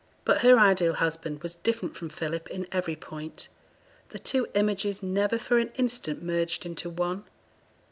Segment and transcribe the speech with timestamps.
[0.25, 3.49] But her ideal husband was different from Philip in every point,
[4.09, 7.23] the two images never for an instant merged into one.